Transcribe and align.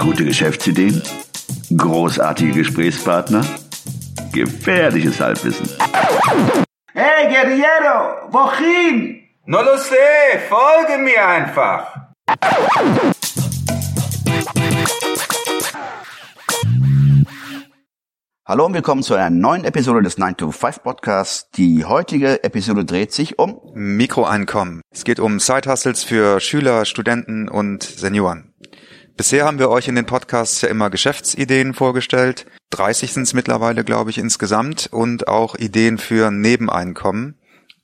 Gute 0.00 0.24
Geschäftsideen? 0.24 1.02
Großartige 1.76 2.52
Gesprächspartner? 2.52 3.44
Gefährliches 4.32 5.20
Halbwissen. 5.20 5.68
Hey, 6.94 7.28
Guerriero, 7.28 8.32
wohin? 8.32 9.20
No 9.44 9.60
lo 9.60 9.76
sé, 9.76 10.38
folge 10.48 11.02
mir 11.02 11.28
einfach. 11.28 12.12
Hallo 18.46 18.64
und 18.64 18.72
willkommen 18.72 19.02
zu 19.02 19.14
einer 19.14 19.28
neuen 19.28 19.64
Episode 19.64 20.02
des 20.02 20.16
9 20.16 20.38
to 20.38 20.50
5 20.50 20.82
Podcasts. 20.82 21.50
Die 21.50 21.84
heutige 21.84 22.42
Episode 22.42 22.86
dreht 22.86 23.12
sich 23.12 23.38
um 23.38 23.60
Mikroeinkommen. 23.74 24.80
Es 24.90 25.04
geht 25.04 25.20
um 25.20 25.38
Side-Hustles 25.38 26.04
für 26.04 26.40
Schüler, 26.40 26.86
Studenten 26.86 27.50
und 27.50 27.82
Senioren. 27.82 28.49
Bisher 29.20 29.44
haben 29.44 29.58
wir 29.58 29.68
euch 29.68 29.86
in 29.86 29.96
den 29.96 30.06
Podcasts 30.06 30.62
ja 30.62 30.70
immer 30.70 30.88
Geschäftsideen 30.88 31.74
vorgestellt. 31.74 32.46
30 32.70 33.12
sind 33.12 33.24
es 33.24 33.34
mittlerweile, 33.34 33.84
glaube 33.84 34.08
ich, 34.08 34.16
insgesamt 34.16 34.88
und 34.90 35.28
auch 35.28 35.56
Ideen 35.56 35.98
für 35.98 36.30
Nebeneinkommen, 36.30 37.34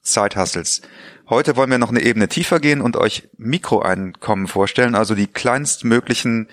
Side-Hustles. 0.01 0.81
Heute 1.29 1.55
wollen 1.57 1.71
wir 1.71 1.77
noch 1.77 1.91
eine 1.91 2.01
Ebene 2.01 2.29
tiefer 2.29 2.59
gehen 2.59 2.81
und 2.81 2.97
euch 2.97 3.29
Mikroeinkommen 3.37 4.47
vorstellen, 4.47 4.95
also 4.95 5.15
die 5.15 5.27
kleinstmöglichen 5.27 6.49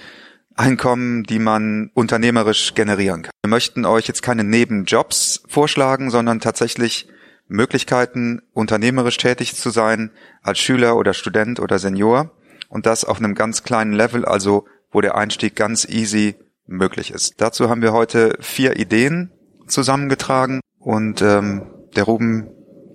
Einkommen, 0.55 1.23
die 1.23 1.39
man 1.39 1.89
unternehmerisch 1.93 2.73
generieren 2.73 3.21
kann. 3.21 3.31
Wir 3.41 3.51
möchten 3.51 3.85
euch 3.85 4.05
jetzt 4.09 4.21
keine 4.21 4.43
Nebenjobs 4.43 5.43
vorschlagen, 5.47 6.11
sondern 6.11 6.41
tatsächlich 6.41 7.07
Möglichkeiten, 7.47 8.41
unternehmerisch 8.51 9.15
tätig 9.15 9.55
zu 9.55 9.69
sein 9.69 10.11
als 10.41 10.59
Schüler 10.59 10.97
oder 10.97 11.13
Student 11.13 11.61
oder 11.61 11.79
Senior 11.79 12.31
und 12.73 12.87
das 12.87 13.05
auf 13.05 13.19
einem 13.19 13.35
ganz 13.35 13.63
kleinen 13.63 13.93
Level, 13.93 14.25
also 14.25 14.65
wo 14.93 15.01
der 15.01 15.15
Einstieg 15.15 15.55
ganz 15.55 15.85
easy 15.85 16.35
möglich 16.65 17.11
ist. 17.11 17.41
Dazu 17.41 17.69
haben 17.69 17.81
wir 17.81 17.91
heute 17.91 18.37
vier 18.39 18.77
Ideen 18.77 19.31
zusammengetragen 19.67 20.61
und 20.79 21.21
ähm, 21.21 21.63
der 21.95 22.03
Ruben 22.03 22.49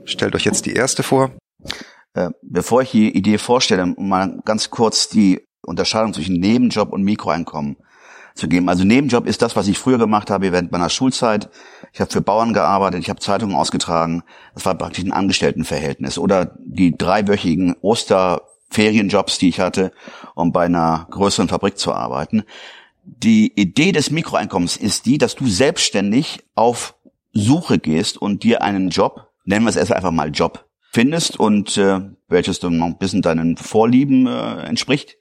stellt 0.05 0.35
euch 0.35 0.45
jetzt 0.45 0.65
die 0.67 0.75
erste 0.75 1.03
vor. 1.03 1.33
Äh, 2.15 2.31
bevor 2.43 2.83
ich 2.83 2.93
die 2.93 3.15
Idee 3.15 3.39
vorstelle, 3.39 3.87
mal 3.87 4.41
ganz 4.45 4.71
kurz 4.71 5.09
die 5.09 5.47
Unterscheidung 5.63 6.15
zwischen 6.15 6.41
Nebenjob 6.41 6.93
und 6.93 7.03
Mikroeinkommen 7.03 7.77
zu 8.35 8.49
geben. 8.49 8.69
Also 8.69 8.85
Nebenjob 8.85 9.27
ist 9.27 9.43
das, 9.43 9.57
was 9.57 9.69
ich 9.69 9.79
früher 9.79 9.99
gemacht 9.99 10.31
habe 10.31 10.53
während 10.53 10.73
meiner 10.73 10.89
Schulzeit. 10.89 11.51
Ich 11.93 12.01
habe 12.01 12.11
für 12.11 12.21
Bauern 12.21 12.55
gearbeitet, 12.55 13.01
ich 13.01 13.11
habe 13.11 13.21
Zeitungen 13.21 13.57
ausgetragen. 13.57 14.23
Das 14.55 14.65
war 14.65 14.77
praktisch 14.77 15.05
ein 15.05 15.13
Angestelltenverhältnis. 15.13 16.19
Oder 16.19 16.57
die 16.65 16.97
dreiwöchigen 16.97 17.75
Osterferienjobs, 18.69 19.39
die 19.39 19.49
ich 19.49 19.61
hatte, 19.61 19.93
um 20.35 20.53
bei 20.53 20.67
einer 20.67 21.07
größeren 21.11 21.49
Fabrik 21.49 21.79
zu 21.79 21.93
arbeiten. 21.93 22.45
Die 23.05 23.53
Idee 23.59 23.93
des 23.93 24.11
Mikroeinkommens 24.11 24.77
ist 24.77 25.07
die, 25.07 25.19
dass 25.19 25.35
du 25.35 25.47
selbstständig 25.47 26.45
auf 26.55 26.95
Suche 27.33 27.79
gehst 27.79 28.19
und 28.19 28.43
dir 28.43 28.63
einen 28.63 28.91
Job, 28.91 29.29
nennen 29.45 29.65
wir 29.65 29.71
es 29.71 29.77
erst 29.77 29.93
einfach 29.93 30.11
mal 30.11 30.31
Job, 30.31 30.67
findest 30.91 31.39
und 31.39 31.77
äh, 31.77 32.01
welches 32.29 32.61
dann 32.61 32.79
noch 32.79 32.87
ein 32.87 32.99
bisschen 32.99 33.23
deinen 33.23 33.57
Vorlieben 33.57 34.27
äh, 34.27 34.63
entspricht 34.63 35.17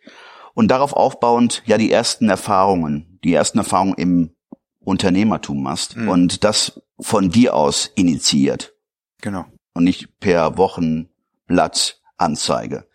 und 0.54 0.70
darauf 0.70 0.94
aufbauend 0.94 1.64
ja 1.66 1.78
die 1.78 1.92
ersten 1.92 2.30
Erfahrungen, 2.30 3.20
die 3.24 3.34
ersten 3.34 3.58
Erfahrungen 3.58 3.94
im 3.96 4.32
Unternehmertum 4.80 5.62
machst 5.62 5.98
mhm. 5.98 6.10
und 6.10 6.44
das 6.44 6.82
von 7.00 7.30
dir 7.30 7.56
aus 7.56 7.92
initiiert. 7.96 8.74
Genau. 9.22 9.46
Und 9.74 9.84
nicht 9.84 10.20
per 10.20 10.58
Wochenblatt 10.58 12.02
Anzeige. 12.18 12.88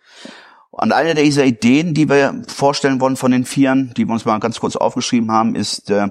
Und 0.75 0.91
eine 0.91 1.13
dieser 1.13 1.45
Ideen, 1.45 1.93
die 1.93 2.09
wir 2.09 2.41
vorstellen 2.47 2.99
wollen 2.99 3.15
von 3.15 3.29
den 3.29 3.45
Vieren, 3.45 3.93
die 3.95 4.07
wir 4.07 4.13
uns 4.13 4.25
mal 4.25 4.39
ganz 4.39 4.59
kurz 4.59 4.75
aufgeschrieben 4.75 5.31
haben, 5.31 5.53
ist, 5.53 5.91
äh, 5.91 6.07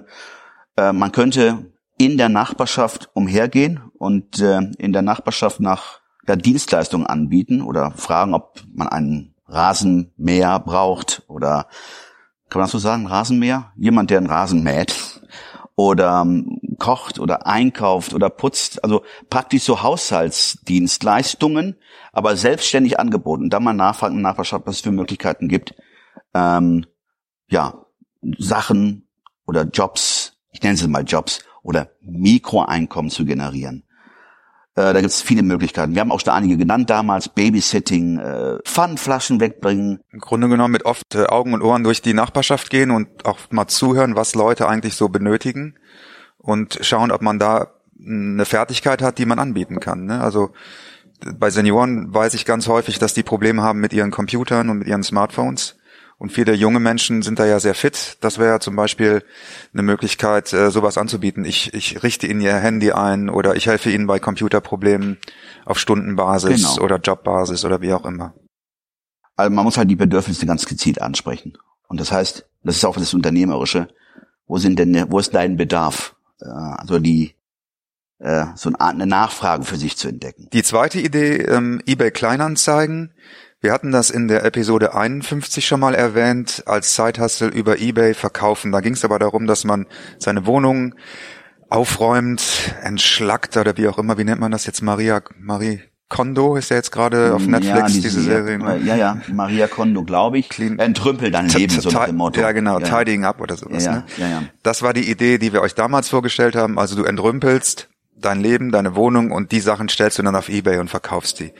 äh, 0.76 0.92
man 0.92 1.10
könnte 1.10 1.72
in 1.98 2.16
der 2.16 2.28
Nachbarschaft 2.28 3.10
umhergehen 3.12 3.80
und 3.98 4.38
äh, 4.38 4.60
in 4.78 4.92
der 4.92 5.02
Nachbarschaft 5.02 5.58
nach 5.58 6.00
ja, 6.28 6.36
Dienstleistungen 6.36 7.08
anbieten 7.08 7.60
oder 7.60 7.90
fragen, 7.90 8.34
ob 8.34 8.62
man 8.72 8.86
einen 8.86 9.34
Rasenmäher 9.48 10.60
braucht 10.60 11.24
oder 11.26 11.66
kann 12.48 12.60
man 12.60 12.66
das 12.66 12.70
so 12.70 12.78
sagen, 12.78 13.08
Rasenmäher? 13.08 13.72
Jemand, 13.74 14.10
der 14.10 14.18
einen 14.18 14.28
Rasen 14.28 14.62
mäht 14.62 14.94
oder 15.74 16.22
ähm, 16.24 16.51
kocht 16.82 17.20
oder 17.20 17.46
einkauft 17.46 18.12
oder 18.12 18.28
putzt, 18.28 18.82
also 18.82 19.04
praktisch 19.30 19.62
so 19.62 19.84
Haushaltsdienstleistungen, 19.84 21.76
aber 22.12 22.34
selbstständig 22.36 22.98
angeboten. 22.98 23.50
Da 23.50 23.60
mal 23.60 23.72
nachfragen 23.72 24.16
und 24.16 24.22
nachschauen, 24.22 24.62
was 24.64 24.76
es 24.76 24.80
für 24.80 24.90
Möglichkeiten 24.90 25.46
gibt, 25.46 25.76
ähm, 26.34 26.84
ja, 27.48 27.86
Sachen 28.36 29.08
oder 29.46 29.62
Jobs, 29.62 30.38
ich 30.50 30.60
nenne 30.60 30.74
es 30.74 30.84
mal 30.88 31.04
Jobs, 31.04 31.44
oder 31.62 31.92
Mikroeinkommen 32.00 33.12
zu 33.12 33.24
generieren. 33.24 33.84
Äh, 34.74 34.92
da 34.92 34.94
gibt 34.94 35.12
es 35.12 35.22
viele 35.22 35.44
Möglichkeiten. 35.44 35.94
Wir 35.94 36.00
haben 36.00 36.10
auch 36.10 36.18
schon 36.18 36.32
einige 36.32 36.56
genannt 36.56 36.90
damals. 36.90 37.28
Babysitting, 37.28 38.18
äh, 38.18 38.58
Pfannflaschen 38.64 39.38
wegbringen. 39.38 40.00
Im 40.10 40.18
Grunde 40.18 40.48
genommen 40.48 40.72
mit 40.72 40.84
oft 40.84 41.14
äh, 41.14 41.26
Augen 41.26 41.54
und 41.54 41.62
Ohren 41.62 41.84
durch 41.84 42.02
die 42.02 42.14
Nachbarschaft 42.14 42.70
gehen 42.70 42.90
und 42.90 43.24
auch 43.24 43.38
mal 43.50 43.68
zuhören, 43.68 44.16
was 44.16 44.34
Leute 44.34 44.68
eigentlich 44.68 44.96
so 44.96 45.08
benötigen 45.08 45.76
und 46.42 46.78
schauen, 46.82 47.10
ob 47.10 47.22
man 47.22 47.38
da 47.38 47.72
eine 48.04 48.44
Fertigkeit 48.44 49.00
hat, 49.00 49.18
die 49.18 49.26
man 49.26 49.38
anbieten 49.38 49.80
kann. 49.80 50.04
Ne? 50.04 50.20
Also 50.20 50.50
bei 51.36 51.50
Senioren 51.50 52.12
weiß 52.12 52.34
ich 52.34 52.44
ganz 52.44 52.66
häufig, 52.66 52.98
dass 52.98 53.14
die 53.14 53.22
Probleme 53.22 53.62
haben 53.62 53.80
mit 53.80 53.92
ihren 53.92 54.10
Computern 54.10 54.68
und 54.68 54.78
mit 54.78 54.88
ihren 54.88 55.04
Smartphones. 55.04 55.76
Und 56.18 56.30
viele 56.30 56.52
junge 56.54 56.78
Menschen 56.78 57.22
sind 57.22 57.38
da 57.40 57.46
ja 57.46 57.58
sehr 57.58 57.74
fit. 57.74 58.16
Das 58.20 58.38
wäre 58.38 58.50
ja 58.50 58.60
zum 58.60 58.76
Beispiel 58.76 59.24
eine 59.72 59.82
Möglichkeit, 59.82 60.52
äh, 60.52 60.70
sowas 60.70 60.96
anzubieten. 60.96 61.44
Ich, 61.44 61.74
ich 61.74 62.02
richte 62.04 62.28
Ihnen 62.28 62.40
Ihr 62.40 62.54
Handy 62.54 62.92
ein 62.92 63.28
oder 63.28 63.56
ich 63.56 63.66
helfe 63.66 63.90
Ihnen 63.90 64.06
bei 64.06 64.20
Computerproblemen 64.20 65.18
auf 65.64 65.80
Stundenbasis 65.80 66.74
genau. 66.74 66.84
oder 66.84 66.98
Jobbasis 66.98 67.64
oder 67.64 67.80
wie 67.80 67.92
auch 67.92 68.04
immer. 68.04 68.34
Also 69.34 69.52
man 69.52 69.64
muss 69.64 69.76
halt 69.76 69.90
die 69.90 69.96
Bedürfnisse 69.96 70.46
ganz 70.46 70.66
gezielt 70.66 71.02
ansprechen. 71.02 71.58
Und 71.88 71.98
das 71.98 72.12
heißt, 72.12 72.46
das 72.62 72.76
ist 72.76 72.84
auch 72.84 72.96
das 72.96 73.14
Unternehmerische. 73.14 73.88
Wo 74.46 74.58
sind 74.58 74.78
denn, 74.78 75.06
wo 75.08 75.18
ist 75.18 75.34
dein 75.34 75.56
Bedarf? 75.56 76.14
Äh, 76.42 76.48
also 76.48 76.98
die 76.98 77.34
äh, 78.18 78.46
so 78.54 78.70
eine 78.78 79.06
Nachfrage 79.06 79.64
für 79.64 79.76
sich 79.76 79.96
zu 79.96 80.08
entdecken. 80.08 80.48
Die 80.52 80.62
zweite 80.62 81.00
Idee, 81.00 81.38
ähm, 81.38 81.80
eBay 81.86 82.10
Kleinanzeigen, 82.10 83.12
wir 83.60 83.72
hatten 83.72 83.92
das 83.92 84.10
in 84.10 84.26
der 84.26 84.44
Episode 84.44 84.94
51 84.94 85.64
schon 85.66 85.80
mal 85.80 85.94
erwähnt, 85.94 86.64
als 86.66 86.94
Zeithassel 86.94 87.48
über 87.48 87.78
Ebay 87.78 88.14
verkaufen. 88.14 88.72
Da 88.72 88.80
ging 88.80 88.94
es 88.94 89.04
aber 89.04 89.20
darum, 89.20 89.46
dass 89.46 89.64
man 89.64 89.86
seine 90.18 90.46
Wohnung 90.46 90.96
aufräumt, 91.68 92.74
entschlackt 92.82 93.56
oder 93.56 93.76
wie 93.76 93.88
auch 93.88 93.98
immer, 93.98 94.18
wie 94.18 94.24
nennt 94.24 94.40
man 94.40 94.50
das 94.50 94.66
jetzt? 94.66 94.82
Maria, 94.82 95.22
Marie 95.38 95.80
Kondo 96.12 96.56
ist 96.56 96.70
ja 96.70 96.76
jetzt 96.76 96.92
gerade 96.92 97.34
auf 97.34 97.46
Netflix, 97.46 97.78
ja, 97.78 97.86
diese, 97.86 98.00
diese 98.02 98.20
Serie. 98.20 98.58
Ne? 98.58 98.80
Ja, 98.84 98.96
ja, 98.96 99.16
Maria 99.32 99.66
Kondo, 99.66 100.04
glaube 100.04 100.38
ich. 100.38 100.48
Clean, 100.48 100.78
Entrümpelt 100.78 101.34
dein 101.34 101.48
Leben, 101.48 101.80
so 101.80 101.90
nach 101.90 102.06
dem 102.06 102.16
Motto. 102.16 102.40
Ja, 102.40 102.52
genau, 102.52 102.78
ja, 102.78 102.86
Tidying 102.86 103.24
Up 103.24 103.40
oder 103.40 103.56
sowas. 103.56 103.84
Ja, 103.84 103.92
ne? 103.92 104.04
ja, 104.18 104.28
ja. 104.28 104.42
Das 104.62 104.82
war 104.82 104.92
die 104.92 105.10
Idee, 105.10 105.38
die 105.38 105.52
wir 105.52 105.62
euch 105.62 105.74
damals 105.74 106.08
vorgestellt 106.08 106.54
haben. 106.54 106.78
Also 106.78 106.96
du 106.96 107.04
entrümpelst 107.04 107.88
dein 108.14 108.40
Leben, 108.40 108.70
deine 108.70 108.94
Wohnung 108.94 109.32
und 109.32 109.52
die 109.52 109.60
Sachen 109.60 109.88
stellst 109.88 110.18
du 110.18 110.22
dann 110.22 110.36
auf 110.36 110.48
Ebay 110.48 110.78
und 110.78 110.88
verkaufst 110.88 111.40
die 111.40 111.52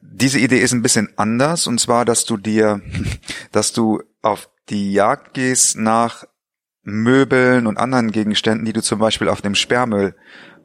diese 0.00 0.38
Idee 0.38 0.60
ist 0.60 0.72
ein 0.72 0.82
bisschen 0.82 1.10
anders 1.16 1.66
und 1.66 1.80
zwar, 1.80 2.04
dass 2.04 2.24
du 2.24 2.36
dir, 2.36 2.80
dass 3.52 3.72
du 3.72 4.02
auf 4.22 4.48
die 4.68 4.92
Jagd 4.92 5.34
gehst 5.34 5.76
nach 5.76 6.24
Möbeln 6.82 7.66
und 7.66 7.78
anderen 7.78 8.12
Gegenständen, 8.12 8.64
die 8.64 8.72
du 8.72 8.82
zum 8.82 8.98
Beispiel 8.98 9.28
auf 9.28 9.42
dem 9.42 9.54
Sperrmüll 9.54 10.14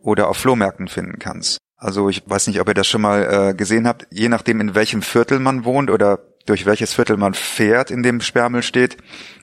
oder 0.02 0.30
auf 0.30 0.38
Flohmärkten 0.38 0.88
finden 0.88 1.20
kannst. 1.20 1.58
Also 1.82 2.10
ich 2.10 2.22
weiß 2.28 2.46
nicht, 2.46 2.62
ob 2.62 2.68
ihr 2.68 2.76
das 2.76 2.86
schon 2.86 3.02
mal 3.02 3.50
äh, 3.50 3.54
gesehen 3.56 3.88
habt. 3.88 4.06
Je 4.12 4.30
nachdem, 4.30 4.62
in 4.62 4.76
welchem 4.76 5.02
Viertel 5.02 5.40
man 5.40 5.66
wohnt 5.66 5.90
oder 5.90 6.20
durch 6.46 6.68
welches 6.68 6.94
Viertel 6.94 7.18
man 7.18 7.34
fährt, 7.34 7.90
in 7.90 8.04
dem 8.04 8.22
Sperrmüll 8.22 8.62
steht, 8.62 8.98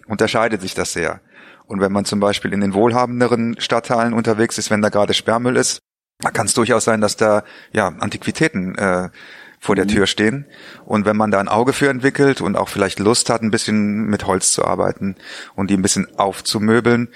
unterscheidet 0.06 0.60
sich 0.60 0.74
das 0.74 0.92
sehr. 0.92 1.20
Und 1.66 1.80
wenn 1.80 1.90
man 1.90 2.04
zum 2.04 2.20
Beispiel 2.20 2.52
in 2.52 2.60
den 2.60 2.74
wohlhabenderen 2.74 3.56
Stadtteilen 3.58 4.12
unterwegs 4.12 4.56
ist, 4.56 4.70
wenn 4.70 4.82
da 4.82 4.88
gerade 4.88 5.14
Sperrmüll 5.14 5.56
ist, 5.56 5.80
da 6.20 6.30
kann 6.30 6.46
es 6.46 6.54
durchaus 6.54 6.84
sein, 6.84 7.00
dass 7.00 7.16
da 7.16 7.42
ja 7.72 7.88
Antiquitäten 7.88 8.76
äh, 8.76 9.08
vor 9.58 9.74
der 9.74 9.86
mhm. 9.86 9.90
Tür 9.90 10.06
stehen. 10.06 10.46
Und 10.84 11.06
wenn 11.06 11.16
man 11.16 11.32
da 11.32 11.40
ein 11.40 11.48
Auge 11.48 11.72
für 11.72 11.90
entwickelt 11.90 12.40
und 12.40 12.54
auch 12.54 12.68
vielleicht 12.68 13.00
Lust 13.00 13.30
hat, 13.30 13.42
ein 13.42 13.50
bisschen 13.50 14.04
mit 14.04 14.28
Holz 14.28 14.52
zu 14.52 14.64
arbeiten 14.64 15.16
und 15.56 15.70
die 15.70 15.76
ein 15.76 15.82
bisschen 15.82 16.06
aufzumöbeln, 16.16 17.08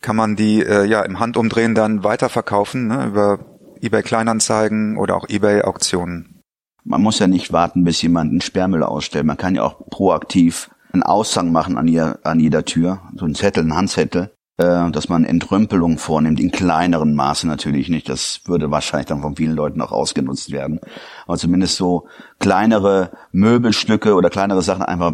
kann 0.00 0.16
man 0.16 0.36
die 0.36 0.62
äh, 0.64 0.86
ja 0.86 1.02
im 1.02 1.20
Handumdrehen 1.20 1.74
dann 1.74 2.02
weiterverkaufen 2.02 2.86
ne, 2.86 3.04
über 3.04 3.49
eBay 3.82 4.02
Kleinanzeigen 4.02 4.96
oder 4.96 5.16
auch 5.16 5.28
eBay 5.28 5.62
Auktionen. 5.62 6.42
Man 6.84 7.02
muss 7.02 7.18
ja 7.18 7.26
nicht 7.26 7.52
warten, 7.52 7.84
bis 7.84 8.00
jemand 8.02 8.30
einen 8.30 8.40
Sperrmüll 8.40 8.82
ausstellt. 8.82 9.26
Man 9.26 9.36
kann 9.36 9.54
ja 9.54 9.62
auch 9.62 9.86
proaktiv 9.90 10.70
einen 10.92 11.02
Aushang 11.02 11.52
machen 11.52 11.78
an, 11.78 11.88
ihr, 11.88 12.18
an 12.24 12.40
jeder 12.40 12.64
Tür, 12.64 13.00
so 13.16 13.24
ein 13.24 13.34
Zettel, 13.34 13.64
ein 13.64 13.76
Handzettel, 13.76 14.32
äh, 14.56 14.90
dass 14.90 15.08
man 15.08 15.24
Entrümpelung 15.24 15.98
vornimmt, 15.98 16.40
in 16.40 16.50
kleineren 16.50 17.14
Maße 17.14 17.46
natürlich 17.46 17.88
nicht. 17.88 18.08
Das 18.08 18.40
würde 18.46 18.70
wahrscheinlich 18.70 19.06
dann 19.06 19.22
von 19.22 19.36
vielen 19.36 19.54
Leuten 19.54 19.80
auch 19.80 19.92
ausgenutzt 19.92 20.50
werden. 20.50 20.80
Aber 21.26 21.36
zumindest 21.36 21.76
so 21.76 22.08
kleinere 22.38 23.12
Möbelstücke 23.32 24.14
oder 24.14 24.30
kleinere 24.30 24.62
Sachen 24.62 24.82
einfach 24.82 25.12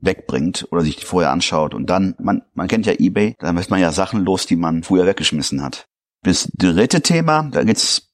wegbringt 0.00 0.66
oder 0.70 0.82
sich 0.82 0.96
die 0.96 1.06
vorher 1.06 1.30
anschaut 1.30 1.74
und 1.74 1.88
dann, 1.88 2.16
man, 2.18 2.42
man 2.54 2.66
kennt 2.66 2.86
ja 2.86 2.94
eBay, 2.98 3.36
dann 3.38 3.56
lässt 3.56 3.70
man 3.70 3.80
ja 3.80 3.92
Sachen 3.92 4.24
los, 4.24 4.46
die 4.46 4.56
man 4.56 4.82
früher 4.82 5.06
weggeschmissen 5.06 5.62
hat. 5.62 5.86
Das 6.22 6.48
dritte 6.54 7.02
Thema, 7.02 7.42
da 7.50 7.64
geht's, 7.64 8.12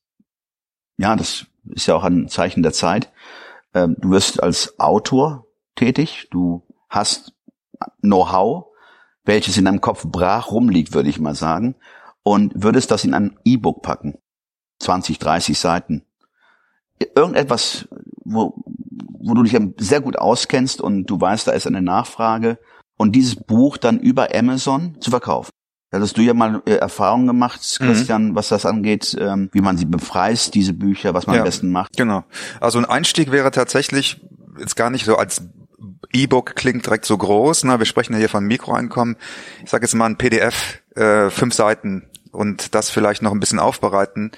ja, 0.96 1.14
das 1.14 1.46
ist 1.70 1.86
ja 1.86 1.94
auch 1.94 2.04
ein 2.04 2.28
Zeichen 2.28 2.62
der 2.62 2.72
Zeit. 2.72 3.12
Ähm, 3.74 3.96
du 3.98 4.10
wirst 4.10 4.42
als 4.42 4.78
Autor 4.78 5.46
tätig, 5.74 6.28
du 6.30 6.66
hast 6.88 7.34
Know-how, 8.00 8.66
welches 9.24 9.58
in 9.58 9.66
deinem 9.66 9.82
Kopf 9.82 10.06
brach 10.06 10.50
rumliegt, 10.50 10.94
würde 10.94 11.10
ich 11.10 11.20
mal 11.20 11.34
sagen, 11.34 11.74
und 12.22 12.52
würdest 12.56 12.90
das 12.90 13.04
in 13.04 13.12
ein 13.12 13.38
E-Book 13.44 13.82
packen. 13.82 14.18
20, 14.80 15.18
30 15.18 15.58
Seiten. 15.58 16.04
Irgendetwas, 17.14 17.88
wo, 18.24 18.54
wo 18.64 19.34
du 19.34 19.42
dich 19.42 19.56
sehr 19.78 20.00
gut 20.00 20.18
auskennst 20.18 20.80
und 20.80 21.06
du 21.06 21.20
weißt, 21.20 21.46
da 21.46 21.52
ist 21.52 21.66
eine 21.66 21.82
Nachfrage 21.82 22.58
und 22.96 23.12
dieses 23.12 23.36
Buch 23.36 23.76
dann 23.76 23.98
über 23.98 24.34
Amazon 24.34 25.00
zu 25.00 25.10
verkaufen. 25.10 25.50
Hast 25.90 26.18
du 26.18 26.22
ja 26.22 26.34
mal 26.34 26.62
äh, 26.66 26.74
Erfahrungen 26.74 27.26
gemacht, 27.26 27.60
Christian, 27.78 28.30
mhm. 28.30 28.34
was 28.34 28.48
das 28.48 28.66
angeht, 28.66 29.16
ähm, 29.18 29.48
wie 29.52 29.60
man 29.60 29.78
sie 29.78 29.86
befreist, 29.86 30.54
diese 30.54 30.74
Bücher, 30.74 31.14
was 31.14 31.26
man 31.26 31.36
ja, 31.36 31.42
am 31.42 31.46
besten 31.46 31.70
macht. 31.72 31.96
Genau. 31.96 32.24
Also 32.60 32.78
ein 32.78 32.84
Einstieg 32.84 33.30
wäre 33.30 33.50
tatsächlich 33.50 34.20
jetzt 34.58 34.76
gar 34.76 34.90
nicht 34.90 35.06
so 35.06 35.16
als 35.16 35.42
E-Book 36.12 36.56
klingt 36.56 36.86
direkt 36.86 37.04
so 37.04 37.16
groß. 37.16 37.64
Ne? 37.64 37.78
Wir 37.78 37.86
sprechen 37.86 38.12
ja 38.12 38.18
hier 38.18 38.28
von 38.28 38.44
Mikroeinkommen. 38.44 39.16
Ich 39.64 39.70
sage 39.70 39.84
jetzt 39.84 39.94
mal 39.94 40.06
ein 40.06 40.16
PDF, 40.16 40.82
äh, 40.94 41.30
fünf 41.30 41.54
Seiten 41.54 42.08
und 42.32 42.74
das 42.74 42.90
vielleicht 42.90 43.22
noch 43.22 43.32
ein 43.32 43.40
bisschen 43.40 43.58
aufbereiten 43.58 44.32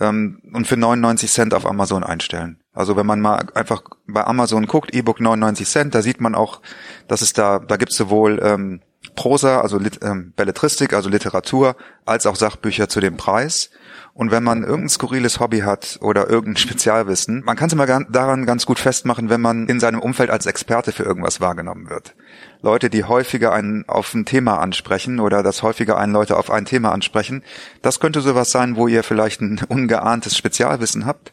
ähm, 0.00 0.40
und 0.52 0.66
für 0.66 0.76
99 0.76 1.30
Cent 1.30 1.54
auf 1.54 1.66
Amazon 1.66 2.04
einstellen. 2.04 2.58
Also 2.72 2.96
wenn 2.96 3.06
man 3.06 3.20
mal 3.20 3.46
einfach 3.54 3.82
bei 4.06 4.24
Amazon 4.24 4.66
guckt, 4.66 4.94
E-Book 4.94 5.20
99 5.20 5.68
Cent, 5.68 5.94
da 5.94 6.02
sieht 6.02 6.20
man 6.20 6.34
auch, 6.34 6.60
dass 7.08 7.22
es 7.22 7.32
da, 7.32 7.58
da 7.58 7.76
gibt 7.76 7.92
es 7.92 7.98
sowohl 7.98 8.40
ähm, 8.42 8.80
Prosa, 9.14 9.60
also 9.60 9.78
ähm, 10.02 10.32
Belletristik, 10.36 10.94
also 10.94 11.08
Literatur, 11.08 11.76
als 12.04 12.26
auch 12.26 12.36
Sachbücher 12.36 12.88
zu 12.88 13.00
dem 13.00 13.16
Preis. 13.16 13.70
Und 14.14 14.30
wenn 14.30 14.42
man 14.42 14.62
irgendein 14.62 14.88
skurriles 14.88 15.40
Hobby 15.40 15.60
hat 15.60 15.98
oder 16.02 16.28
irgendein 16.28 16.56
Spezialwissen, 16.62 17.42
man 17.44 17.56
kann 17.56 17.68
es 17.68 17.72
immer 17.72 17.86
daran 17.86 18.46
ganz 18.46 18.66
gut 18.66 18.78
festmachen, 18.78 19.30
wenn 19.30 19.40
man 19.40 19.66
in 19.68 19.80
seinem 19.80 20.00
Umfeld 20.00 20.30
als 20.30 20.46
Experte 20.46 20.92
für 20.92 21.02
irgendwas 21.02 21.40
wahrgenommen 21.40 21.88
wird. 21.88 22.14
Leute, 22.60 22.90
die 22.90 23.04
häufiger 23.04 23.52
einen 23.52 23.88
auf 23.88 24.12
ein 24.14 24.24
Thema 24.24 24.58
ansprechen 24.60 25.20
oder 25.20 25.42
dass 25.42 25.62
häufiger 25.62 25.96
einen 25.96 26.12
Leute 26.12 26.36
auf 26.36 26.50
ein 26.50 26.64
Thema 26.64 26.92
ansprechen, 26.92 27.42
das 27.80 28.00
könnte 28.00 28.20
sowas 28.20 28.50
sein, 28.50 28.76
wo 28.76 28.88
ihr 28.88 29.02
vielleicht 29.02 29.40
ein 29.40 29.60
ungeahntes 29.68 30.36
Spezialwissen 30.36 31.06
habt. 31.06 31.32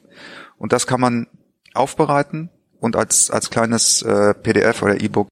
Und 0.57 0.73
das 0.73 0.87
kann 0.87 1.01
man 1.01 1.27
aufbereiten 1.73 2.49
und 2.79 2.95
als, 2.95 3.29
als 3.29 3.49
kleines 3.49 4.01
äh, 4.01 4.33
PDF 4.33 4.81
oder 4.81 4.99
E-Book 4.99 5.27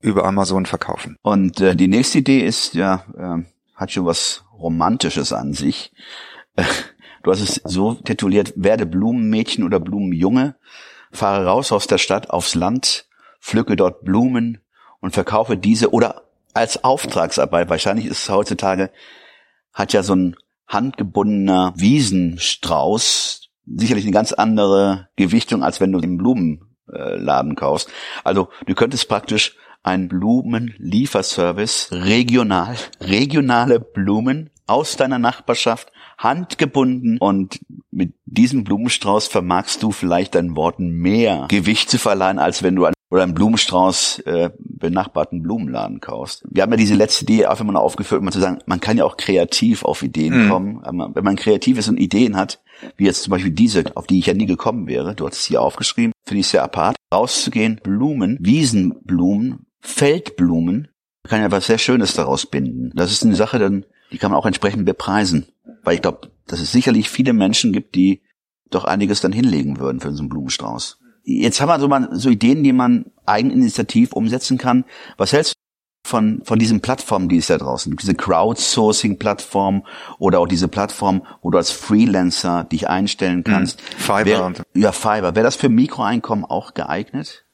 über 0.00 0.24
Amazon 0.24 0.66
verkaufen. 0.66 1.16
Und 1.22 1.60
äh, 1.60 1.74
die 1.74 1.88
nächste 1.88 2.18
Idee 2.18 2.40
ist 2.40 2.74
ja, 2.74 3.04
äh, 3.16 3.44
hat 3.74 3.92
schon 3.92 4.06
was 4.06 4.44
Romantisches 4.52 5.32
an 5.32 5.52
sich. 5.52 5.92
Du 7.24 7.32
hast 7.32 7.40
es 7.40 7.60
so 7.64 7.94
tituliert, 7.94 8.52
werde 8.54 8.86
Blumenmädchen 8.86 9.64
oder 9.64 9.80
Blumenjunge, 9.80 10.54
fahre 11.10 11.46
raus 11.46 11.72
aus 11.72 11.88
der 11.88 11.98
Stadt 11.98 12.30
aufs 12.30 12.54
Land, 12.54 13.08
pflücke 13.40 13.74
dort 13.74 14.04
Blumen 14.04 14.62
und 15.00 15.14
verkaufe 15.14 15.56
diese 15.56 15.92
oder 15.92 16.22
als 16.54 16.84
Auftragsarbeit. 16.84 17.68
Wahrscheinlich 17.68 18.06
ist 18.06 18.22
es 18.22 18.28
heutzutage, 18.30 18.90
hat 19.72 19.92
ja 19.92 20.04
so 20.04 20.14
ein 20.14 20.36
handgebundener 20.68 21.74
Wiesenstrauß 21.76 23.48
sicherlich 23.76 24.04
eine 24.04 24.12
ganz 24.12 24.32
andere 24.32 25.08
Gewichtung, 25.16 25.62
als 25.62 25.80
wenn 25.80 25.92
du 25.92 26.00
den 26.00 26.16
Blumenladen 26.16 27.54
kaufst. 27.54 27.90
Also 28.24 28.48
du 28.66 28.74
könntest 28.74 29.08
praktisch 29.08 29.56
ein 29.88 30.08
Blumenlieferservice 30.08 31.88
regional, 31.90 32.76
regionale 33.00 33.80
Blumen 33.80 34.50
aus 34.66 34.96
deiner 34.96 35.18
Nachbarschaft 35.18 35.90
handgebunden 36.18 37.16
und 37.18 37.58
mit 37.90 38.12
diesem 38.26 38.64
Blumenstrauß 38.64 39.28
vermagst 39.28 39.82
du 39.82 39.90
vielleicht 39.90 40.34
deinen 40.34 40.56
Worten 40.56 40.90
mehr 40.90 41.46
Gewicht 41.48 41.88
zu 41.88 41.98
verleihen, 41.98 42.38
als 42.38 42.62
wenn 42.62 42.76
du 42.76 42.84
ein 42.84 42.92
oder 43.10 43.22
einen 43.22 43.32
Blumenstrauß 43.32 44.18
äh, 44.26 44.50
benachbarten 44.58 45.42
Blumenladen 45.42 46.00
kaufst. 46.00 46.44
Wir 46.50 46.62
haben 46.62 46.72
ja 46.72 46.76
diese 46.76 46.94
letzte 46.94 47.24
Idee 47.24 47.46
einfach 47.46 47.64
mal 47.64 47.76
aufgeführt, 47.76 48.18
um 48.18 48.26
mal 48.26 48.32
zu 48.32 48.40
sagen, 48.40 48.58
man 48.66 48.80
kann 48.80 48.98
ja 48.98 49.06
auch 49.06 49.16
kreativ 49.16 49.82
auf 49.84 50.02
Ideen 50.02 50.44
mhm. 50.44 50.50
kommen. 50.50 51.14
Wenn 51.14 51.24
man 51.24 51.36
kreativ 51.36 51.78
ist 51.78 51.88
und 51.88 51.98
Ideen 51.98 52.36
hat, 52.36 52.60
wie 52.98 53.06
jetzt 53.06 53.22
zum 53.22 53.30
Beispiel 53.30 53.52
diese, 53.52 53.84
auf 53.96 54.06
die 54.06 54.18
ich 54.18 54.26
ja 54.26 54.34
nie 54.34 54.44
gekommen 54.44 54.86
wäre, 54.86 55.14
du 55.14 55.26
hast 55.26 55.38
es 55.38 55.44
hier 55.46 55.62
aufgeschrieben, 55.62 56.12
finde 56.26 56.40
ich 56.40 56.48
sehr 56.48 56.62
apart, 56.62 56.96
rauszugehen, 57.12 57.80
Blumen, 57.82 58.36
Wiesenblumen, 58.40 59.66
Feldblumen, 59.80 60.88
kann 61.28 61.42
ja 61.42 61.50
was 61.50 61.66
sehr 61.66 61.78
Schönes 61.78 62.14
daraus 62.14 62.46
binden. 62.46 62.90
Das 62.94 63.12
ist 63.12 63.24
eine 63.24 63.36
Sache, 63.36 63.58
dann, 63.58 63.84
die 64.10 64.18
kann 64.18 64.30
man 64.30 64.40
auch 64.40 64.46
entsprechend 64.46 64.84
bepreisen. 64.86 65.46
Weil 65.84 65.94
ich 65.94 66.02
glaube, 66.02 66.30
dass 66.46 66.60
es 66.60 66.72
sicherlich 66.72 67.10
viele 67.10 67.32
Menschen 67.32 67.72
gibt, 67.72 67.94
die 67.94 68.22
doch 68.70 68.84
einiges 68.84 69.20
dann 69.20 69.32
hinlegen 69.32 69.78
würden 69.78 70.00
für 70.00 70.12
so 70.12 70.20
einen 70.20 70.28
Blumenstrauß. 70.28 70.98
Jetzt 71.24 71.60
haben 71.60 71.68
wir 71.68 71.78
so, 71.78 71.88
mal 71.88 72.08
so 72.12 72.30
Ideen, 72.30 72.64
die 72.64 72.72
man 72.72 73.06
eigeninitiativ 73.26 74.12
umsetzen 74.12 74.58
kann. 74.58 74.84
Was 75.18 75.32
hältst 75.32 75.54
du 75.54 76.08
von, 76.08 76.40
von 76.44 76.58
diesen 76.58 76.80
Plattformen, 76.80 77.28
die 77.28 77.36
es 77.36 77.48
da 77.48 77.58
draußen 77.58 77.90
gibt? 77.90 78.02
Diese 78.02 78.14
Crowdsourcing-Plattform 78.14 79.84
oder 80.18 80.40
auch 80.40 80.48
diese 80.48 80.68
Plattform, 80.68 81.22
wo 81.42 81.50
du 81.50 81.58
als 81.58 81.70
Freelancer 81.70 82.64
dich 82.64 82.88
einstellen 82.88 83.44
kannst. 83.44 83.80
Mhm. 83.80 84.00
Fiverr. 84.00 84.24
Wär, 84.24 84.64
ja, 84.74 84.92
Fiverr. 84.92 85.34
Wäre 85.34 85.44
das 85.44 85.56
für 85.56 85.68
Mikroeinkommen 85.68 86.46
auch 86.46 86.72
geeignet? 86.72 87.44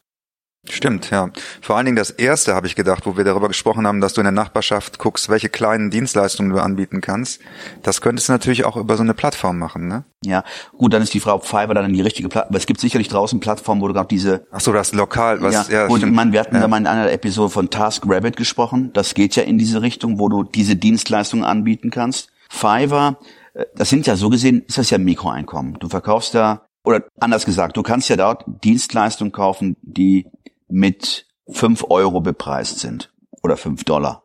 Stimmt, 0.71 1.11
ja. 1.11 1.31
Vor 1.61 1.77
allen 1.77 1.85
Dingen 1.85 1.97
das 1.97 2.11
erste 2.11 2.55
habe 2.55 2.67
ich 2.67 2.75
gedacht, 2.75 3.05
wo 3.05 3.17
wir 3.17 3.25
darüber 3.25 3.49
gesprochen 3.49 3.87
haben, 3.87 4.01
dass 4.01 4.15
du 4.15 4.23
in 4.23 4.25
der 4.25 4.33
Nachbarschaft 4.33 4.99
guckst, 4.99 5.29
welche 5.29 5.51
kleinen 5.51 5.91
Dienstleistungen 5.91 6.51
du 6.51 6.59
anbieten 6.59 7.03
kannst. 7.03 7.41
Das 7.83 8.01
könntest 8.01 8.29
du 8.29 8.33
natürlich 8.33 8.65
auch 8.65 8.77
über 8.77 8.97
so 8.97 9.03
eine 9.03 9.13
Plattform 9.13 9.59
machen, 9.59 9.89
ne? 9.89 10.05
Ja, 10.25 10.43
gut, 10.79 10.95
dann 10.95 11.03
ist 11.03 11.13
die 11.13 11.21
Frau 11.21 11.39
Fiverr 11.39 11.75
dann 11.75 11.93
die 11.93 12.01
richtige 12.01 12.31
Plattform. 12.31 12.51
Aber 12.51 12.59
es 12.59 12.67
gibt 12.67 12.81
sicherlich 12.81 13.09
draußen 13.09 13.41
Plattformen, 13.41 13.83
wo 13.83 13.89
du 13.89 13.95
gerade 13.95 14.09
diese. 14.09 14.47
Ach 14.51 14.61
so, 14.61 14.73
das 14.73 14.95
lokal, 14.95 15.43
was 15.43 15.69
ja, 15.69 15.81
ja 15.81 15.87
gut, 15.87 15.99
stimmt. 15.99 16.15
Man, 16.15 16.33
wir 16.33 16.41
hatten 16.41 16.55
ja. 16.55 16.63
da 16.63 16.69
mal 16.69 16.79
in 16.79 16.87
einer 16.87 17.11
Episode 17.13 17.51
von 17.51 17.69
Task 17.69 18.05
Rabbit 18.07 18.37
gesprochen. 18.37 18.91
Das 18.95 19.13
geht 19.13 19.37
ja 19.37 19.43
in 19.43 19.59
diese 19.59 19.83
Richtung, 19.83 20.19
wo 20.19 20.31
du 20.31 20.45
diese 20.45 20.77
Dienstleistungen 20.77 21.45
anbieten 21.45 21.91
kannst. 21.91 22.31
Fiverr, 22.49 23.19
äh, 23.53 23.67
das 23.77 23.91
sind 23.91 24.07
ja 24.07 24.17
so 24.17 24.31
gesehen, 24.31 24.63
ist 24.67 24.79
das 24.79 24.89
ja 24.89 24.97
Mikroeinkommen. 24.97 25.79
Du 25.79 25.91
verkaufst 25.91 26.35
da 26.35 26.63
oder 26.85 27.05
anders 27.19 27.45
gesagt, 27.45 27.77
du 27.77 27.83
kannst 27.83 28.09
ja 28.09 28.17
dort 28.17 28.45
Dienstleistungen 28.47 29.33
kaufen, 29.33 29.77
die 29.83 30.27
mit 30.69 31.27
fünf 31.51 31.85
Euro 31.89 32.21
bepreist 32.21 32.81
sind 32.81 33.13
oder 33.43 33.57
fünf 33.57 33.85
Dollar. 33.85 34.23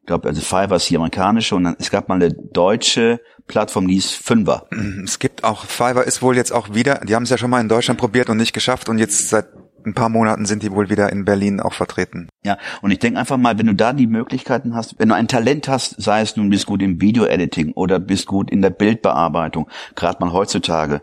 Ich 0.00 0.06
glaube, 0.06 0.28
also 0.28 0.42
Fiverr 0.42 0.76
ist 0.76 0.90
die 0.90 0.96
amerikanische 0.96 1.54
und 1.54 1.64
dann, 1.64 1.76
es 1.78 1.90
gab 1.90 2.08
mal 2.08 2.16
eine 2.16 2.30
deutsche 2.30 3.20
Plattform, 3.46 3.88
die 3.88 3.96
ist 3.96 4.12
Fünfer. 4.12 4.66
Es 5.04 5.18
gibt 5.18 5.44
auch, 5.44 5.64
Fiverr 5.64 6.04
ist 6.04 6.22
wohl 6.22 6.36
jetzt 6.36 6.52
auch 6.52 6.74
wieder, 6.74 7.00
die 7.06 7.14
haben 7.14 7.22
es 7.22 7.30
ja 7.30 7.38
schon 7.38 7.50
mal 7.50 7.60
in 7.60 7.68
Deutschland 7.68 7.98
probiert 7.98 8.28
und 8.28 8.36
nicht 8.36 8.52
geschafft 8.52 8.88
und 8.88 8.98
jetzt 8.98 9.28
seit 9.28 9.46
ein 9.86 9.94
paar 9.94 10.08
Monaten 10.08 10.46
sind 10.46 10.62
die 10.62 10.72
wohl 10.72 10.88
wieder 10.90 11.12
in 11.12 11.24
Berlin 11.24 11.60
auch 11.60 11.74
vertreten. 11.74 12.28
Ja, 12.42 12.58
und 12.82 12.90
ich 12.90 12.98
denke 12.98 13.18
einfach 13.18 13.36
mal, 13.36 13.58
wenn 13.58 13.66
du 13.66 13.74
da 13.74 13.92
die 13.92 14.06
Möglichkeiten 14.06 14.74
hast, 14.74 14.98
wenn 14.98 15.08
du 15.08 15.14
ein 15.14 15.28
Talent 15.28 15.68
hast, 15.68 16.00
sei 16.00 16.22
es 16.22 16.36
nun 16.36 16.48
bist 16.48 16.66
gut 16.66 16.82
im 16.82 17.00
Video-Editing 17.00 17.72
oder 17.72 17.98
bist 17.98 18.26
gut 18.26 18.50
in 18.50 18.62
der 18.62 18.70
Bildbearbeitung, 18.70 19.68
gerade 19.94 20.24
mal 20.24 20.32
heutzutage 20.32 21.02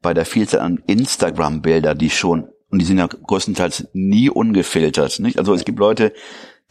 bei 0.00 0.14
der 0.14 0.24
Vielzahl 0.24 0.60
an 0.60 0.82
Instagram-Bilder, 0.86 1.94
die 1.94 2.10
schon 2.10 2.48
und 2.72 2.78
die 2.78 2.86
sind 2.86 2.98
ja 2.98 3.06
größtenteils 3.06 3.88
nie 3.92 4.30
ungefiltert. 4.30 5.20
Nicht? 5.20 5.38
Also 5.38 5.52
es 5.52 5.64
gibt 5.64 5.78
Leute, 5.78 6.14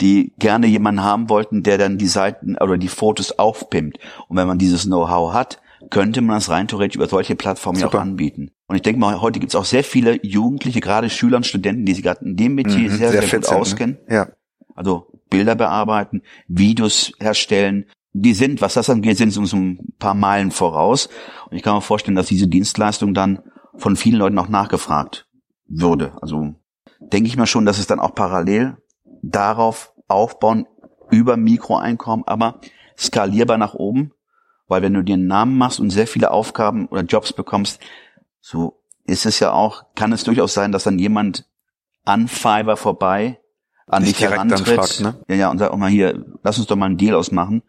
die 0.01 0.33
gerne 0.39 0.65
jemanden 0.65 1.03
haben 1.03 1.29
wollten, 1.29 1.61
der 1.61 1.77
dann 1.77 1.99
die 1.99 2.07
Seiten 2.07 2.57
oder 2.57 2.79
die 2.79 2.87
Fotos 2.87 3.37
aufpimpt. 3.37 3.99
Und 4.27 4.35
wenn 4.35 4.47
man 4.47 4.57
dieses 4.57 4.85
Know-how 4.85 5.31
hat, 5.31 5.61
könnte 5.91 6.21
man 6.21 6.37
das 6.37 6.49
rein 6.49 6.67
theoretisch 6.67 6.95
über 6.95 7.07
solche 7.07 7.35
Plattformen 7.35 7.79
ja 7.79 7.87
auch 7.87 7.93
anbieten. 7.93 8.49
Und 8.67 8.75
ich 8.75 8.81
denke 8.81 8.99
mal, 8.99 9.21
heute 9.21 9.39
gibt 9.39 9.51
es 9.51 9.55
auch 9.55 9.65
sehr 9.65 9.83
viele 9.83 10.19
Jugendliche, 10.25 10.81
gerade 10.81 11.09
Schüler 11.09 11.37
und 11.37 11.45
Studenten, 11.45 11.85
die 11.85 11.93
sich 11.93 12.03
gerade 12.03 12.25
in 12.25 12.35
dem 12.35 12.55
Metier 12.55 12.89
mhm, 12.89 12.97
sehr, 12.97 13.11
sehr, 13.11 13.21
sehr 13.21 13.21
gut 13.21 13.29
sind, 13.29 13.51
ne? 13.51 13.59
auskennen. 13.59 13.97
Ne? 14.07 14.15
Ja. 14.15 14.27
Also 14.75 15.07
Bilder 15.29 15.53
bearbeiten, 15.53 16.23
Videos 16.47 17.11
herstellen. 17.19 17.85
Die 18.13 18.33
sind, 18.33 18.61
was 18.61 18.73
das 18.73 18.89
angeht, 18.89 19.17
sind 19.17 19.37
uns 19.37 19.53
ein 19.53 19.93
paar 19.99 20.15
Meilen 20.15 20.49
voraus. 20.49 21.09
Und 21.49 21.57
ich 21.57 21.63
kann 21.63 21.75
mir 21.75 21.81
vorstellen, 21.81 22.15
dass 22.15 22.25
diese 22.25 22.47
Dienstleistung 22.47 23.13
dann 23.13 23.43
von 23.75 23.95
vielen 23.95 24.17
Leuten 24.17 24.39
auch 24.39 24.49
nachgefragt 24.49 25.27
würde. 25.71 26.13
Also 26.21 26.55
denke 26.99 27.27
ich 27.27 27.37
mal 27.37 27.45
schon, 27.45 27.65
dass 27.65 27.79
es 27.79 27.87
dann 27.87 27.99
auch 27.99 28.15
parallel 28.15 28.77
darauf 29.21 29.93
aufbauen 30.07 30.67
über 31.09 31.37
Mikroeinkommen, 31.37 32.27
aber 32.27 32.59
skalierbar 32.97 33.57
nach 33.57 33.73
oben, 33.73 34.11
weil 34.67 34.81
wenn 34.81 34.93
du 34.93 35.03
dir 35.03 35.15
einen 35.15 35.27
Namen 35.27 35.57
machst 35.57 35.79
und 35.79 35.89
sehr 35.89 36.07
viele 36.07 36.31
Aufgaben 36.31 36.87
oder 36.87 37.01
Jobs 37.01 37.33
bekommst, 37.33 37.79
so 38.39 38.81
ist 39.05 39.25
es 39.25 39.39
ja 39.39 39.51
auch, 39.51 39.83
kann 39.95 40.13
es 40.13 40.23
durchaus 40.23 40.53
sein, 40.53 40.71
dass 40.71 40.83
dann 40.83 40.99
jemand 40.99 41.45
an 42.05 42.27
Fiverr 42.27 42.77
vorbei 42.77 43.39
an 43.87 44.03
dich 44.05 44.21
herantritt. 44.21 44.75
Fragt, 44.75 45.01
ne? 45.01 45.15
Ja, 45.27 45.35
ja, 45.35 45.51
und 45.51 45.57
sagt 45.57 45.71
auch 45.71 45.77
mal 45.77 45.89
hier, 45.89 46.25
lass 46.43 46.57
uns 46.57 46.67
doch 46.67 46.75
mal 46.75 46.85
einen 46.85 46.97
Deal 46.97 47.15
ausmachen. 47.15 47.63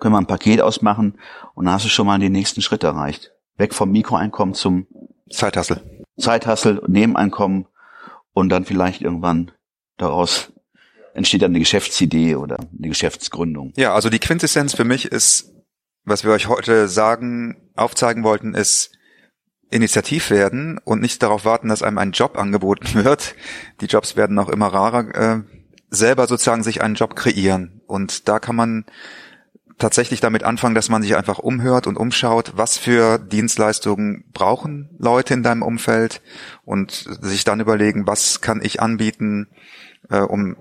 Können 0.00 0.14
wir 0.14 0.18
ein 0.18 0.26
Paket 0.26 0.60
ausmachen 0.60 1.18
und 1.54 1.66
dann 1.66 1.74
hast 1.74 1.84
du 1.84 1.88
schon 1.88 2.06
mal 2.06 2.18
den 2.18 2.32
nächsten 2.32 2.62
Schritt 2.62 2.82
erreicht. 2.82 3.32
Weg 3.56 3.74
vom 3.74 3.92
Mikroeinkommen 3.92 4.54
zum 4.54 4.86
Zeithassel. 5.30 6.01
Zeithassel, 6.22 6.82
Nebeneinkommen 6.86 7.66
und 8.32 8.48
dann 8.48 8.64
vielleicht 8.64 9.02
irgendwann 9.02 9.52
daraus 9.96 10.52
entsteht 11.14 11.42
dann 11.42 11.52
eine 11.52 11.58
Geschäftsidee 11.58 12.36
oder 12.36 12.56
eine 12.58 12.88
Geschäftsgründung. 12.88 13.72
Ja, 13.76 13.94
also 13.94 14.08
die 14.08 14.18
Quintessenz 14.18 14.74
für 14.74 14.84
mich 14.84 15.06
ist, 15.06 15.52
was 16.04 16.24
wir 16.24 16.32
euch 16.32 16.48
heute 16.48 16.88
sagen, 16.88 17.70
aufzeigen 17.74 18.24
wollten, 18.24 18.54
ist 18.54 18.92
initiativ 19.70 20.30
werden 20.30 20.78
und 20.84 21.00
nicht 21.00 21.22
darauf 21.22 21.44
warten, 21.44 21.68
dass 21.68 21.82
einem 21.82 21.98
ein 21.98 22.12
Job 22.12 22.38
angeboten 22.38 22.86
wird. 23.04 23.34
Die 23.80 23.86
Jobs 23.86 24.16
werden 24.16 24.38
auch 24.38 24.48
immer 24.48 24.68
rarer. 24.68 25.14
Äh, 25.14 25.42
selber 25.90 26.26
sozusagen 26.26 26.62
sich 26.62 26.82
einen 26.82 26.94
Job 26.94 27.16
kreieren. 27.16 27.82
Und 27.86 28.28
da 28.28 28.38
kann 28.38 28.56
man 28.56 28.86
tatsächlich 29.78 30.20
damit 30.20 30.44
anfangen, 30.44 30.74
dass 30.74 30.88
man 30.88 31.02
sich 31.02 31.16
einfach 31.16 31.38
umhört 31.38 31.86
und 31.86 31.96
umschaut, 31.96 32.52
was 32.56 32.78
für 32.78 33.18
Dienstleistungen 33.18 34.24
brauchen 34.32 34.90
Leute 34.98 35.34
in 35.34 35.42
deinem 35.42 35.62
Umfeld 35.62 36.20
und 36.64 36.92
sich 36.92 37.44
dann 37.44 37.60
überlegen, 37.60 38.06
was 38.06 38.40
kann 38.40 38.60
ich 38.62 38.80
anbieten, 38.80 39.48
äh, 40.10 40.20
um 40.20 40.56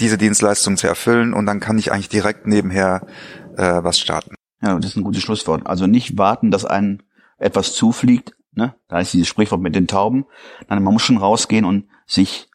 diese 0.00 0.18
Dienstleistung 0.18 0.76
zu 0.76 0.86
erfüllen 0.86 1.34
und 1.34 1.46
dann 1.46 1.60
kann 1.60 1.78
ich 1.78 1.92
eigentlich 1.92 2.08
direkt 2.08 2.46
nebenher 2.46 3.06
äh, 3.56 3.82
was 3.82 3.98
starten. 3.98 4.34
Ja, 4.62 4.76
das 4.76 4.90
ist 4.90 4.96
ein 4.96 5.04
gutes 5.04 5.22
Schlusswort. 5.22 5.66
Also 5.66 5.86
nicht 5.86 6.18
warten, 6.18 6.50
dass 6.50 6.64
einem 6.64 7.00
etwas 7.38 7.72
zufliegt, 7.72 8.34
ne? 8.52 8.74
Da 8.88 9.00
ist 9.00 9.12
dieses 9.12 9.28
Sprichwort 9.28 9.60
mit 9.60 9.74
den 9.74 9.86
Tauben. 9.86 10.26
Nein, 10.68 10.82
man 10.82 10.92
muss 10.92 11.02
schon 11.02 11.16
rausgehen 11.16 11.64
und 11.64 11.86
sich 12.06 12.48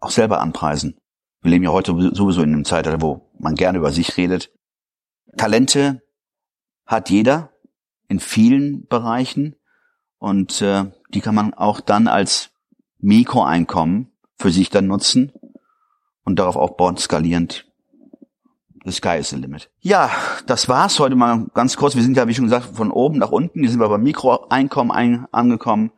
auch 0.00 0.10
selber 0.10 0.40
anpreisen. 0.40 0.96
Wir 1.42 1.50
leben 1.50 1.64
ja 1.64 1.70
heute 1.70 1.92
sowieso 2.14 2.42
in 2.42 2.52
einem 2.52 2.64
Zeitalter, 2.64 3.00
wo 3.00 3.30
man 3.38 3.54
gerne 3.54 3.78
über 3.78 3.90
sich 3.90 4.16
redet. 4.16 4.52
Talente 5.36 6.02
hat 6.86 7.10
jeder 7.10 7.50
in 8.08 8.20
vielen 8.20 8.86
Bereichen 8.86 9.56
und 10.18 10.60
äh, 10.62 10.84
die 11.14 11.20
kann 11.20 11.34
man 11.34 11.54
auch 11.54 11.80
dann 11.80 12.06
als 12.08 12.50
Mikroeinkommen 12.98 14.12
für 14.36 14.50
sich 14.50 14.70
dann 14.70 14.86
nutzen 14.86 15.32
und 16.24 16.38
darauf 16.38 16.56
aufbauen, 16.56 16.96
skalierend. 16.96 17.66
The 18.84 18.92
sky 18.92 19.18
is 19.18 19.30
the 19.30 19.36
limit. 19.36 19.70
Ja, 19.80 20.10
das 20.46 20.68
war's 20.68 20.98
heute 20.98 21.14
mal 21.14 21.46
ganz 21.54 21.76
kurz. 21.76 21.94
Wir 21.94 22.02
sind 22.02 22.16
ja, 22.16 22.26
wie 22.26 22.34
schon 22.34 22.46
gesagt, 22.46 22.74
von 22.74 22.90
oben 22.90 23.18
nach 23.18 23.30
unten. 23.30 23.60
Hier 23.60 23.70
sind 23.70 23.78
wir 23.78 23.88
beim 23.88 24.02
Mikroeinkommen 24.02 24.90
ein, 24.90 25.26
angekommen. 25.30 25.92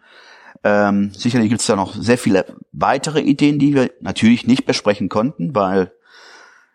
Ähm, 0.62 1.10
sicherlich 1.14 1.48
gibt's 1.48 1.66
da 1.66 1.76
noch 1.76 1.94
sehr 1.94 2.18
viele 2.18 2.56
weitere 2.72 3.20
Ideen, 3.20 3.58
die 3.58 3.74
wir 3.74 3.90
natürlich 4.00 4.46
nicht 4.46 4.66
besprechen 4.66 5.08
konnten, 5.08 5.54
weil 5.54 5.92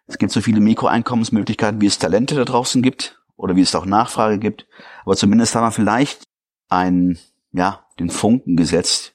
es 0.09 0.17
gibt 0.17 0.31
so 0.31 0.41
viele 0.41 0.59
Mikroeinkommensmöglichkeiten, 0.59 1.81
wie 1.81 1.85
es 1.85 1.99
Talente 1.99 2.35
da 2.35 2.43
draußen 2.43 2.81
gibt 2.81 3.21
oder 3.35 3.55
wie 3.55 3.61
es 3.61 3.75
auch 3.75 3.85
Nachfrage 3.85 4.39
gibt. 4.39 4.67
Aber 5.05 5.15
zumindest 5.15 5.53
haben 5.55 5.63
wir 5.63 5.71
vielleicht 5.71 6.23
einen, 6.67 7.19
ja, 7.51 7.85
den 7.99 8.09
Funken 8.09 8.57
gesetzt, 8.57 9.13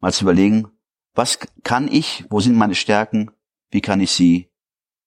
mal 0.00 0.12
zu 0.12 0.24
überlegen, 0.24 0.68
was 1.14 1.38
kann 1.64 1.86
ich, 1.86 2.24
wo 2.30 2.40
sind 2.40 2.56
meine 2.56 2.74
Stärken, 2.74 3.30
wie 3.70 3.82
kann 3.82 4.00
ich 4.00 4.10
sie 4.12 4.50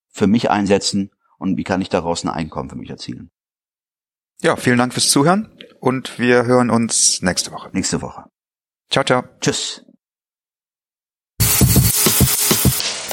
für 0.09 0.27
mich 0.27 0.51
einsetzen 0.51 1.11
und 1.39 1.57
wie 1.57 1.63
kann 1.63 1.81
ich 1.81 1.89
daraus 1.89 2.23
ein 2.23 2.29
Einkommen 2.29 2.69
für 2.69 2.75
mich 2.75 2.89
erzielen. 2.89 3.31
Ja, 4.41 4.55
vielen 4.55 4.77
Dank 4.77 4.93
fürs 4.93 5.09
Zuhören 5.09 5.51
und 5.79 6.19
wir 6.19 6.45
hören 6.45 6.69
uns 6.69 7.23
nächste 7.23 7.51
Woche. 7.51 7.71
Nächste 7.73 8.01
Woche. 8.01 8.25
Ciao, 8.89 9.03
ciao. 9.03 9.23
Tschüss. 9.41 9.88